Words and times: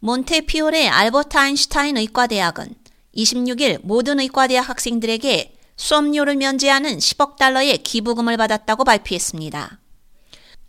몬테피올의 0.00 0.88
알버트 0.88 1.36
아인슈타인 1.36 1.96
의과대학은 1.96 2.74
26일 3.16 3.80
모든 3.82 4.20
의과대학 4.20 4.68
학생들에게 4.68 5.56
수업료를 5.76 6.36
면제하는 6.36 6.98
10억 6.98 7.36
달러의 7.36 7.78
기부금을 7.78 8.36
받았다고 8.36 8.84
발표했습니다. 8.84 9.80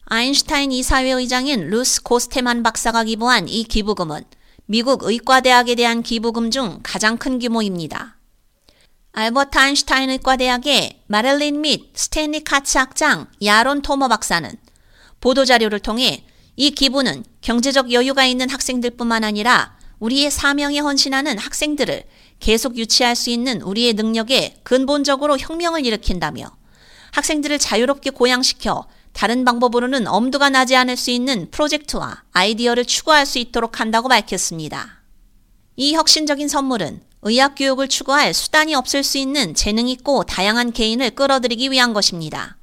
아인슈타인 0.05 0.71
이사회 0.71 1.11
의장인 1.11 1.69
루스 1.69 2.01
고테스만 2.01 2.63
박사가 2.63 3.03
기부한 3.03 3.47
이 3.47 3.65
기부금은 3.65 4.23
미국 4.65 5.03
의과대학에 5.03 5.75
대한 5.75 6.01
기부금 6.01 6.49
중 6.49 6.79
가장 6.81 7.17
큰 7.17 7.37
규모입니다. 7.37 8.17
알버트 9.11 9.57
아인슈타인 9.59 10.09
의과대학의 10.09 11.03
마릴린 11.05 11.61
및 11.61 11.91
스탠리 11.93 12.43
카츠 12.43 12.79
학장 12.79 13.27
야론 13.43 13.83
토머 13.83 14.07
박사는 14.07 14.49
보도자료를 15.21 15.79
통해 15.79 16.25
이 16.61 16.71
기부는 16.71 17.23
경제적 17.39 17.93
여유가 17.93 18.25
있는 18.25 18.49
학생들뿐만 18.49 19.23
아니라 19.23 19.77
우리의 19.99 20.29
사명에 20.29 20.79
헌신하는 20.79 21.37
학생들을 21.37 22.03
계속 22.41 22.77
유치할 22.77 23.15
수 23.15 23.29
있는 23.29 23.61
우리의 23.61 23.93
능력에 23.93 24.57
근본적으로 24.63 25.37
혁명을 25.37 25.85
일으킨다며 25.85 26.51
학생들을 27.11 27.59
자유롭게 27.59 28.09
고양시켜 28.09 28.85
다른 29.13 29.45
방법으로는 29.45 30.05
엄두가 30.07 30.49
나지 30.49 30.75
않을 30.75 30.97
수 30.97 31.11
있는 31.11 31.49
프로젝트와 31.49 32.23
아이디어를 32.33 32.83
추구할 32.83 33.25
수 33.25 33.39
있도록 33.39 33.79
한다고 33.79 34.09
밝혔습니다. 34.09 35.01
이 35.77 35.93
혁신적인 35.93 36.49
선물은 36.49 36.99
의학 37.21 37.55
교육을 37.55 37.87
추구할 37.87 38.33
수단이 38.33 38.75
없을 38.75 39.05
수 39.05 39.17
있는 39.17 39.55
재능 39.55 39.87
있고 39.87 40.25
다양한 40.25 40.73
개인을 40.73 41.11
끌어들이기 41.11 41.71
위한 41.71 41.93
것입니다. 41.93 42.57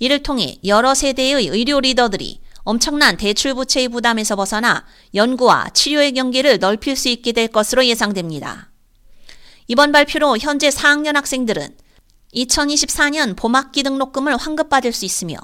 이를 0.00 0.24
통해 0.24 0.58
여러 0.64 0.96
세대의 0.96 1.46
의료 1.46 1.78
리더들이 1.78 2.41
엄청난 2.64 3.16
대출 3.16 3.54
부채의 3.54 3.88
부담에서 3.88 4.36
벗어나 4.36 4.84
연구와 5.14 5.70
치료의 5.70 6.12
경계를 6.12 6.58
넓힐 6.58 6.94
수 6.96 7.08
있게 7.08 7.32
될 7.32 7.48
것으로 7.48 7.84
예상됩니다. 7.86 8.70
이번 9.66 9.90
발표로 9.90 10.38
현재 10.38 10.68
4학년 10.68 11.14
학생들은 11.14 11.76
2024년 12.34 13.36
봄학기 13.36 13.82
등록금을 13.82 14.36
환급받을 14.36 14.92
수 14.92 15.04
있으며 15.04 15.36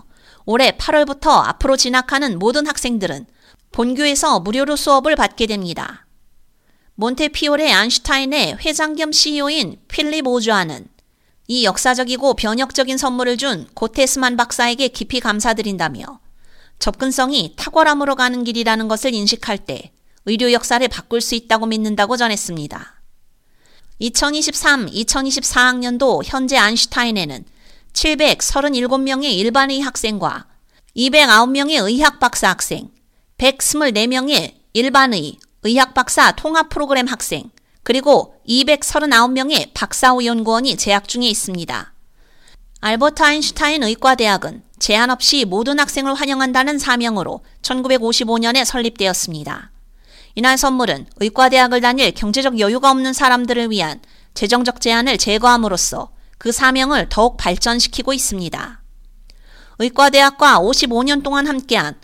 올해 0.47 0.73
8월부터 0.73 1.45
앞으로 1.45 1.77
진학하는 1.77 2.39
모든 2.39 2.67
학생들은 2.67 3.27
본교에서 3.73 4.41
무료로 4.41 4.77
수업을 4.77 5.17
받게 5.17 5.47
됩니다. 5.47 6.07
몬테피올의 6.95 7.73
안슈타인의 7.73 8.59
회장 8.65 8.97
겸 8.97 9.13
CEO인 9.13 9.79
필립 9.89 10.27
오주아는 10.27 10.89
이 11.49 11.65
역사적이고 11.65 12.35
변혁적인 12.35 12.97
선물을 12.97 13.37
준 13.37 13.69
고테스만 13.75 14.37
박사에게 14.37 14.89
깊이 14.89 15.21
감사드린다며 15.21 16.21
접근성이 16.79 17.55
탁월함으로 17.57 18.15
가는 18.15 18.45
길이라는 18.45 18.89
것을 18.89 19.15
인식할 19.15 19.59
때 19.59 19.93
의료 20.27 20.53
역사를 20.53 20.87
바꿀 20.89 21.21
수 21.21 21.35
있다고 21.35 21.67
믿는다고 21.67 22.17
전했습니다. 22.17 22.95
2023-2024학년도 24.01 26.23
현재 26.25 26.57
안슈타인에는 26.57 27.45
737명의 27.93 29.33
일반의 29.33 29.81
학생과 29.81 30.47
209명의 30.97 31.85
의학 31.85 32.21
박사 32.21 32.51
학생, 32.51 32.91
124명의 33.39 34.55
일반의 34.73 35.39
의학 35.63 35.95
박사 35.95 36.33
통합 36.33 36.69
프로그램 36.69 37.07
학생, 37.07 37.51
그리고 37.83 38.35
239명의 38.49 39.71
박사후 39.75 40.25
연구원이 40.25 40.77
재학 40.77 41.09
중에 41.09 41.27
있습니다. 41.27 41.93
알버트 42.81 43.23
아인슈타인 43.23 43.83
의과대학은 43.83 44.63
제한 44.79 45.11
없이 45.11 45.45
모든 45.45 45.81
학생을 45.81 46.15
환영한다는 46.15 46.79
사명으로 46.79 47.41
1955년에 47.63 48.65
설립되었습니다. 48.65 49.73
이날 50.37 50.57
선물은 50.57 51.07
의과대학을 51.17 51.81
다닐 51.81 52.13
경제적 52.13 52.61
여유가 52.61 52.93
없는 52.93 53.13
사람들을 53.13 53.73
위한 53.73 54.01
재정적 54.35 54.81
제한을 54.81 55.19
제거함으로써 55.19 56.11
그 56.39 56.53
사명을 56.53 57.09
더욱 57.09 57.37
발전시키고 57.37 58.13
있습니다. 58.13 58.81
의과대학과 59.81 60.61
55년 60.61 61.25
동안 61.25 61.49
함께한 61.49 61.97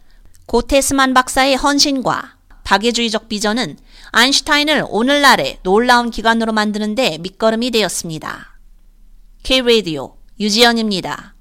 고테스만 0.46 1.14
박사의 1.14 1.54
헌신과 1.54 2.34
박애주의적 2.64 3.28
비전은 3.28 3.78
아인슈타인을 4.10 4.86
오늘날의 4.88 5.60
놀라운 5.62 6.10
기관으로 6.10 6.52
만드는데 6.52 7.18
밑거름이 7.18 7.70
되었습니다. 7.70 8.58
K-Radio 9.44 10.23
유지연입니다. 10.38 11.33